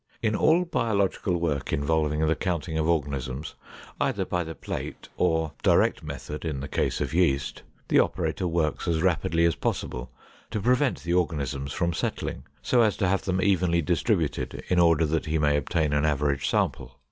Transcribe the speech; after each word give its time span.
In 0.23 0.35
all 0.35 0.65
biological 0.65 1.37
work 1.37 1.71
involving 1.71 2.25
the 2.25 2.35
counting 2.35 2.75
of 2.75 2.89
organisms, 2.89 3.53
either 3.99 4.25
by 4.25 4.43
the 4.43 4.55
plate 4.55 5.09
or 5.15 5.53
direct 5.61 6.01
method, 6.01 6.43
in 6.43 6.59
the 6.59 6.67
case 6.67 7.01
of 7.01 7.13
yeast, 7.13 7.61
the 7.87 7.99
operator 7.99 8.47
works 8.47 8.87
as 8.87 9.03
rapidly 9.03 9.45
as 9.45 9.53
possible 9.53 10.09
to 10.49 10.59
prevent 10.59 11.03
the 11.03 11.13
organisms 11.13 11.71
from 11.71 11.93
settling, 11.93 12.45
so 12.63 12.81
as 12.81 12.97
to 12.97 13.07
have 13.07 13.21
them 13.25 13.43
evenly 13.43 13.83
distributed 13.83 14.63
in 14.69 14.79
order 14.79 15.05
that 15.05 15.27
he 15.27 15.37
may 15.37 15.55
obtain 15.55 15.93
an 15.93 16.03
average 16.03 16.49
sample. 16.49 16.97